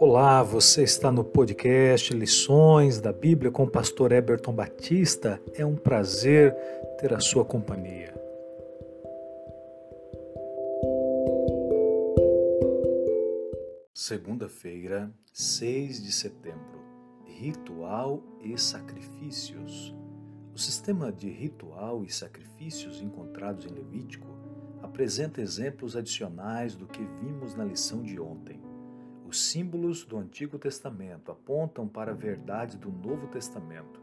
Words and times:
Olá, 0.00 0.44
você 0.44 0.84
está 0.84 1.10
no 1.10 1.24
podcast 1.24 2.14
Lições 2.14 3.00
da 3.00 3.12
Bíblia 3.12 3.50
com 3.50 3.64
o 3.64 3.70
pastor 3.70 4.12
Eberton 4.12 4.52
Batista. 4.52 5.42
É 5.54 5.66
um 5.66 5.74
prazer 5.74 6.54
ter 7.00 7.12
a 7.12 7.18
sua 7.18 7.44
companhia. 7.44 8.14
Segunda-feira, 13.92 15.12
6 15.32 16.00
de 16.04 16.12
setembro. 16.12 16.78
Ritual 17.24 18.22
e 18.40 18.56
sacrifícios. 18.56 19.92
O 20.54 20.58
sistema 20.58 21.10
de 21.10 21.28
ritual 21.28 22.04
e 22.04 22.12
sacrifícios 22.12 23.02
encontrados 23.02 23.66
em 23.66 23.70
Levítico 23.70 24.28
apresenta 24.80 25.40
exemplos 25.40 25.96
adicionais 25.96 26.76
do 26.76 26.86
que 26.86 27.02
vimos 27.20 27.56
na 27.56 27.64
lição 27.64 28.00
de 28.00 28.20
ontem. 28.20 28.67
Os 29.28 29.50
símbolos 29.50 30.06
do 30.06 30.16
Antigo 30.16 30.58
Testamento 30.58 31.30
apontam 31.30 31.86
para 31.86 32.12
a 32.12 32.14
verdade 32.14 32.78
do 32.78 32.90
Novo 32.90 33.26
Testamento. 33.26 34.00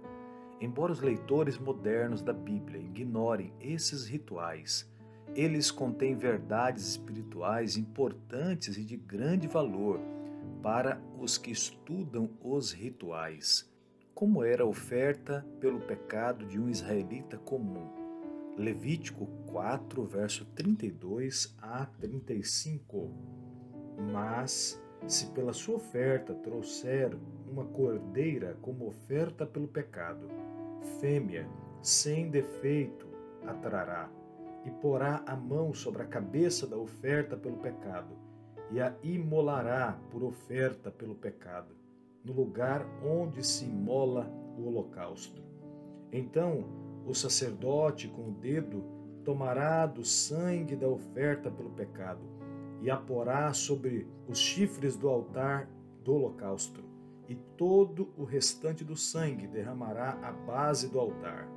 Embora 0.62 0.92
os 0.92 1.02
leitores 1.02 1.58
modernos 1.58 2.22
da 2.22 2.32
Bíblia 2.32 2.80
ignorem 2.80 3.52
esses 3.60 4.06
rituais, 4.06 4.88
eles 5.34 5.72
contêm 5.72 6.16
verdades 6.16 6.88
espirituais 6.90 7.76
importantes 7.76 8.78
e 8.78 8.84
de 8.84 8.96
grande 8.96 9.48
valor 9.48 10.00
para 10.62 11.02
os 11.20 11.40
que 11.40 11.50
estudam 11.50 12.30
os 12.40 12.72
rituais. 12.72 13.68
Como 14.14 14.44
era 14.44 14.62
a 14.62 14.68
oferta 14.68 15.44
pelo 15.60 15.80
pecado 15.80 16.46
de 16.46 16.60
um 16.60 16.70
israelita 16.70 17.36
comum? 17.40 17.90
Levítico 18.55 19.26
4, 19.48 20.04
verso 20.05 20.46
32 20.54 21.55
a 21.60 21.88
35. 22.00 23.10
Mas 24.14 24.80
se 25.08 25.28
pela 25.28 25.54
sua 25.54 25.76
oferta 25.76 26.34
trouxer 26.34 27.16
uma 27.50 27.66
cordeira 27.66 28.58
como 28.62 28.88
oferta 28.88 29.46
pelo 29.46 29.68
pecado, 29.68 30.28
fêmea, 31.00 31.48
sem 31.82 32.30
defeito, 32.30 33.08
a 33.46 33.54
trará, 33.54 34.10
e 34.66 34.72
porá 34.72 35.24
a 35.28 35.36
mão 35.36 35.74
sobre 35.74 36.02
a 36.02 36.08
cabeça 36.08 36.66
da 36.66 36.78
oferta 36.78 37.38
pelo 37.38 37.58
pecado, 37.58 38.16
e 38.72 38.82
a 38.82 38.96
imolará 39.04 40.00
por 40.10 40.24
oferta 40.24 40.90
pelo 40.90 41.14
pecado, 41.14 41.76
no 42.24 42.34
lugar 42.34 42.84
onde 43.04 43.46
se 43.46 43.66
imola 43.66 44.28
o 44.58 44.68
holocausto. 44.68 45.44
Então 46.12 46.66
o 47.06 47.14
sacerdote, 47.14 48.08
com 48.08 48.30
o 48.30 48.34
dedo, 48.34 48.84
tomará 49.24 49.86
do 49.86 50.04
sangue 50.04 50.76
da 50.76 50.88
oferta 50.88 51.52
pelo 51.52 51.70
pecado 51.70 52.35
e 52.86 52.91
a 52.91 52.96
porá 52.96 53.52
sobre 53.52 54.08
os 54.28 54.38
chifres 54.38 54.96
do 54.96 55.10
altar 55.10 55.68
do 56.04 56.14
holocausto, 56.14 56.84
e 57.27 57.34
todo 57.58 58.14
o 58.16 58.24
restante 58.24 58.84
do 58.84 58.96
sangue 58.96 59.48
derramará 59.48 60.12
à 60.22 60.32
base 60.32 60.88
do 60.88 61.00
altar. 61.00 61.50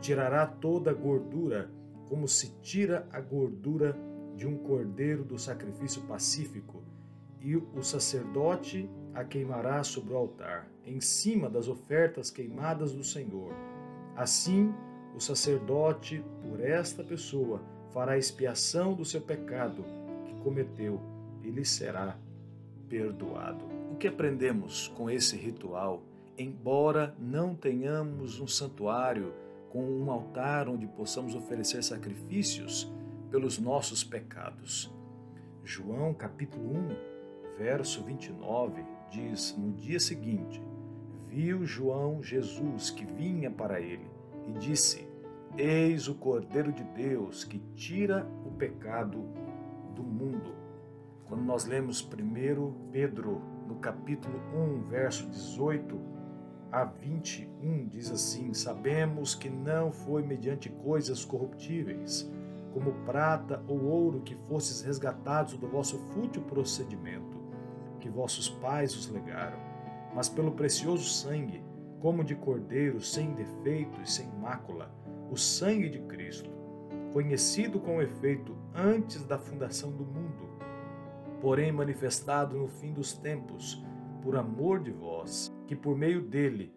Tirará 0.00 0.44
toda 0.44 0.90
a 0.90 0.94
gordura, 0.94 1.70
como 2.08 2.26
se 2.26 2.58
tira 2.60 3.08
a 3.12 3.20
gordura 3.20 3.96
de 4.34 4.48
um 4.48 4.58
cordeiro 4.58 5.22
do 5.22 5.38
sacrifício 5.38 6.02
pacífico, 6.08 6.82
e 7.40 7.54
o 7.54 7.80
sacerdote 7.80 8.90
a 9.14 9.22
queimará 9.22 9.84
sobre 9.84 10.12
o 10.12 10.16
altar, 10.16 10.68
em 10.84 11.00
cima 11.00 11.48
das 11.48 11.68
ofertas 11.68 12.32
queimadas 12.32 12.90
do 12.90 13.04
Senhor. 13.04 13.54
Assim, 14.16 14.74
o 15.14 15.20
sacerdote, 15.20 16.24
por 16.42 16.58
esta 16.58 17.04
pessoa, 17.04 17.62
fará 17.92 18.18
expiação 18.18 18.92
do 18.92 19.04
seu 19.04 19.20
pecado 19.20 19.84
cometeu 20.44 21.00
e 21.42 21.50
lhe 21.50 21.64
será 21.64 22.18
perdoado. 22.88 23.64
O 23.90 23.96
que 23.96 24.06
aprendemos 24.06 24.88
com 24.88 25.08
esse 25.08 25.36
ritual? 25.36 26.02
Embora 26.36 27.14
não 27.18 27.54
tenhamos 27.54 28.38
um 28.40 28.46
santuário 28.46 29.32
com 29.70 29.82
um 29.82 30.10
altar 30.10 30.68
onde 30.68 30.86
possamos 30.86 31.34
oferecer 31.34 31.82
sacrifícios 31.82 32.92
pelos 33.30 33.58
nossos 33.58 34.04
pecados. 34.04 34.92
João 35.64 36.12
capítulo 36.12 36.76
1, 36.76 37.56
verso 37.58 38.02
29 38.02 38.84
diz: 39.10 39.56
No 39.56 39.72
dia 39.72 39.98
seguinte, 39.98 40.60
viu 41.28 41.64
João 41.64 42.22
Jesus 42.22 42.90
que 42.90 43.06
vinha 43.06 43.50
para 43.50 43.80
ele 43.80 44.06
e 44.46 44.52
disse: 44.58 45.08
Eis 45.56 46.08
o 46.08 46.14
Cordeiro 46.14 46.72
de 46.72 46.84
Deus 46.84 47.44
que 47.44 47.58
tira 47.74 48.26
o 48.44 48.50
pecado 48.50 49.24
do 49.94 50.02
mundo. 50.02 50.54
Quando 51.26 51.42
nós 51.42 51.64
lemos 51.64 52.02
primeiro 52.02 52.74
Pedro, 52.92 53.40
no 53.66 53.76
capítulo 53.76 54.38
1, 54.54 54.88
verso 54.88 55.26
18 55.28 55.98
a 56.70 56.84
21, 56.84 57.88
diz 57.88 58.10
assim: 58.10 58.52
Sabemos 58.52 59.34
que 59.34 59.48
não 59.48 59.92
foi 59.92 60.22
mediante 60.22 60.68
coisas 60.68 61.24
corruptíveis, 61.24 62.30
como 62.72 62.92
prata 63.06 63.62
ou 63.66 63.82
ouro, 63.84 64.20
que 64.20 64.34
fostes 64.34 64.82
resgatados 64.82 65.56
do 65.56 65.68
vosso 65.68 65.98
fútil 66.12 66.42
procedimento, 66.42 67.38
que 68.00 68.10
vossos 68.10 68.48
pais 68.48 68.94
os 68.96 69.08
legaram, 69.08 69.58
mas 70.14 70.28
pelo 70.28 70.52
precioso 70.52 71.08
sangue, 71.08 71.64
como 72.00 72.22
de 72.22 72.34
cordeiro, 72.34 73.00
sem 73.00 73.32
defeito 73.32 73.98
e 74.02 74.10
sem 74.10 74.28
mácula, 74.40 74.92
o 75.30 75.36
sangue 75.36 75.88
de 75.88 76.00
Cristo 76.00 76.54
conhecido 77.14 77.78
com 77.78 78.02
efeito 78.02 78.56
antes 78.74 79.24
da 79.24 79.38
fundação 79.38 79.92
do 79.92 80.04
mundo, 80.04 80.48
porém 81.40 81.70
manifestado 81.70 82.56
no 82.56 82.66
fim 82.66 82.92
dos 82.92 83.12
tempos, 83.12 83.80
por 84.20 84.36
amor 84.36 84.82
de 84.82 84.90
vós, 84.90 85.52
que 85.66 85.76
por 85.76 85.96
meio 85.96 86.20
dele 86.20 86.74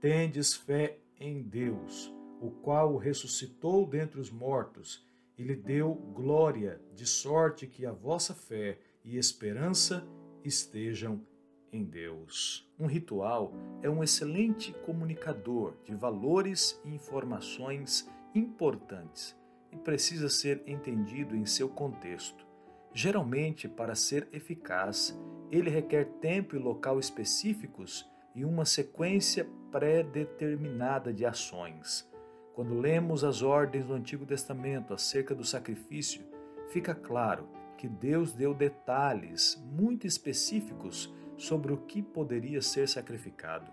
tendes 0.00 0.54
fé 0.54 0.98
em 1.18 1.42
Deus, 1.42 2.12
o 2.40 2.50
qual 2.50 2.92
o 2.92 2.98
ressuscitou 2.98 3.86
dentre 3.86 4.20
os 4.20 4.30
mortos 4.30 5.06
e 5.38 5.42
lhe 5.42 5.56
deu 5.56 5.94
glória, 5.94 6.80
de 6.94 7.06
sorte 7.06 7.66
que 7.66 7.86
a 7.86 7.92
vossa 7.92 8.34
fé 8.34 8.78
e 9.02 9.16
esperança 9.16 10.06
estejam 10.44 11.24
em 11.72 11.84
Deus. 11.84 12.68
Um 12.78 12.86
ritual 12.86 13.52
é 13.80 13.88
um 13.88 14.02
excelente 14.02 14.72
comunicador 14.84 15.74
de 15.84 15.94
valores 15.94 16.80
e 16.84 16.90
informações 16.90 18.10
importantes 18.34 19.39
e 19.72 19.76
precisa 19.76 20.28
ser 20.28 20.62
entendido 20.66 21.36
em 21.36 21.46
seu 21.46 21.68
contexto. 21.68 22.46
Geralmente, 22.92 23.68
para 23.68 23.94
ser 23.94 24.28
eficaz, 24.32 25.18
ele 25.50 25.70
requer 25.70 26.06
tempo 26.20 26.56
e 26.56 26.58
local 26.58 26.98
específicos 26.98 28.08
e 28.34 28.44
uma 28.44 28.64
sequência 28.64 29.48
pré-determinada 29.70 31.12
de 31.12 31.24
ações. 31.24 32.08
Quando 32.54 32.78
lemos 32.78 33.24
as 33.24 33.42
ordens 33.42 33.86
do 33.86 33.94
Antigo 33.94 34.26
Testamento 34.26 34.92
acerca 34.92 35.34
do 35.34 35.44
sacrifício, 35.44 36.22
fica 36.68 36.94
claro 36.94 37.48
que 37.78 37.88
Deus 37.88 38.32
deu 38.32 38.52
detalhes 38.52 39.62
muito 39.72 40.06
específicos 40.06 41.14
sobre 41.36 41.72
o 41.72 41.78
que 41.78 42.02
poderia 42.02 42.60
ser 42.60 42.88
sacrificado 42.88 43.72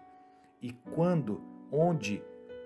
e 0.62 0.72
quando, 0.72 1.41
onde 1.72 2.24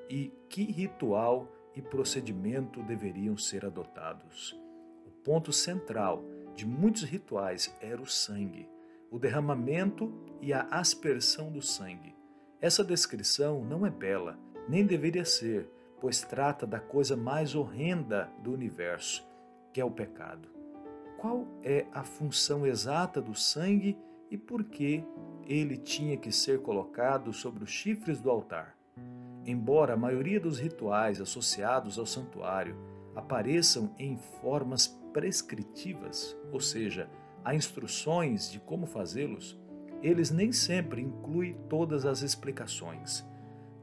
e 0.10 0.32
que 0.50 0.64
ritual 0.64 1.48
e 1.76 1.82
procedimento 1.82 2.82
deveriam 2.84 3.38
ser 3.38 3.66
adotados. 3.66 4.60
O 5.06 5.12
ponto 5.24 5.54
central 5.54 6.24
de 6.56 6.66
muitos 6.66 7.04
rituais 7.04 7.76
era 7.82 8.02
o 8.02 8.06
sangue, 8.06 8.68
o 9.10 9.18
derramamento 9.18 10.14
e 10.42 10.54
a 10.54 10.62
aspersão 10.64 11.52
do 11.52 11.62
sangue. 11.62 12.16
Essa 12.60 12.84
descrição 12.84 13.64
não 13.64 13.86
é 13.86 13.90
bela, 13.90 14.38
nem 14.68 14.86
deveria 14.86 15.26
ser, 15.26 15.70
pois 16.00 16.22
trata 16.22 16.66
da 16.66 16.80
coisa 16.80 17.16
mais 17.16 17.56
horrenda 17.56 18.32
do 18.40 18.54
universo, 18.54 19.26
que 19.74 19.82
é 19.82 19.86
o 19.86 19.92
pecado. 19.92 20.50
Qual 21.18 21.48
é 21.64 21.86
a 21.94 22.04
função 22.04 22.66
exata 22.66 23.22
do 23.22 23.36
sangue 23.36 23.98
e 24.30 24.38
por 24.38 24.64
que 24.64 25.04
ele 25.46 25.78
tinha 25.78 26.18
que 26.18 26.32
ser 26.32 26.62
colocado 26.62 27.34
sobre 27.34 27.64
os 27.64 27.70
chifres 27.70 28.20
do 28.20 28.30
altar? 28.30 28.76
Embora 29.46 29.94
a 29.94 29.98
maioria 29.98 30.40
dos 30.40 30.60
rituais 30.60 31.20
associados 31.20 31.98
ao 31.98 32.06
santuário 32.06 32.76
apareçam 33.16 33.94
em 33.98 34.18
formas 34.18 34.88
prescritivas, 35.12 36.38
ou 36.52 36.60
seja, 36.60 37.10
há 37.44 37.56
instruções 37.56 38.52
de 38.52 38.60
como 38.60 38.86
fazê-los, 38.86 39.60
eles 40.02 40.32
nem 40.32 40.52
sempre 40.52 41.02
incluem 41.02 41.56
todas 41.68 42.06
as 42.06 42.22
explicações. 42.22 43.26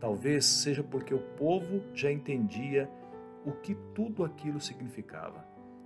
Talvez 0.00 0.44
seja 0.44 0.82
porque 0.82 1.12
o 1.12 1.20
povo 1.36 1.82
já 1.92 2.10
entendia 2.10 2.90
o 3.44 3.52
que 3.52 3.74
tudo 3.94 4.24
aquilo 4.24 4.60
significava. 4.60 5.44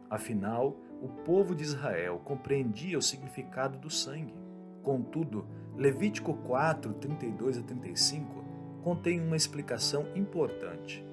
Afinal, 0.08 0.76
o 1.00 1.08
povo 1.08 1.54
de 1.54 1.62
Israel 1.62 2.20
compreendia 2.24 2.98
o 2.98 3.02
significado 3.02 3.78
do 3.78 3.88
sangue. 3.88 4.34
Contudo, 4.82 5.46
Levítico 5.76 6.34
4, 6.34 6.92
32 6.94 7.58
a 7.58 7.62
35 7.62 8.41
contém 8.82 9.20
uma 9.20 9.36
explicação 9.36 10.06
importante. 10.14 11.04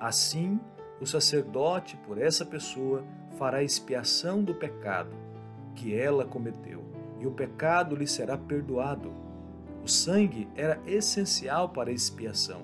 Assim, 0.00 0.58
o 1.00 1.06
sacerdote, 1.06 1.96
por 2.06 2.18
essa 2.18 2.44
pessoa, 2.44 3.04
fará 3.38 3.62
expiação 3.62 4.42
do 4.42 4.54
pecado 4.54 5.14
que 5.74 5.94
ela 5.94 6.24
cometeu 6.24 6.84
e 7.20 7.26
o 7.26 7.30
pecado 7.30 7.94
lhe 7.94 8.06
será 8.06 8.36
perdoado. 8.36 9.12
O 9.82 9.88
sangue 9.88 10.48
era 10.56 10.80
essencial 10.86 11.68
para 11.68 11.90
a 11.90 11.92
expiação, 11.92 12.62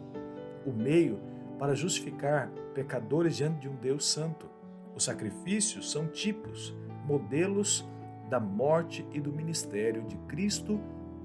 o 0.67 0.72
meio 0.72 1.20
para 1.58 1.75
justificar 1.75 2.50
pecadores 2.75 3.37
diante 3.37 3.60
de 3.60 3.69
um 3.69 3.76
Deus 3.76 4.06
santo. 4.06 4.50
Os 4.94 5.05
sacrifícios 5.05 5.90
são 5.90 6.06
tipos, 6.08 6.75
modelos 7.06 7.88
da 8.28 8.40
morte 8.40 9.06
e 9.12 9.20
do 9.20 9.32
ministério 9.32 10.02
de 10.05 10.17
Cristo 10.28 10.81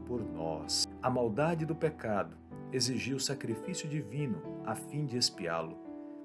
por 0.05 0.21
nós. 0.21 0.87
A 1.01 1.09
maldade 1.09 1.65
do 1.65 1.75
pecado 1.75 2.35
exigiu 2.71 3.19
sacrifício 3.19 3.87
divino 3.89 4.41
a 4.65 4.75
fim 4.75 5.05
de 5.05 5.17
expiá-lo. 5.17 5.77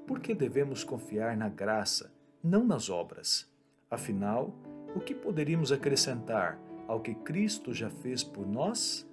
Por 0.06 0.20
que 0.20 0.34
devemos 0.34 0.84
confiar 0.84 1.36
na 1.36 1.48
graça, 1.48 2.12
não 2.42 2.64
nas 2.64 2.90
obras? 2.90 3.50
Afinal, 3.90 4.54
o 4.94 5.00
que 5.00 5.14
poderíamos 5.14 5.72
acrescentar 5.72 6.58
ao 6.86 7.00
que 7.00 7.14
Cristo 7.14 7.72
já 7.72 7.88
fez 7.88 8.22
por 8.22 8.46
nós? 8.46 9.08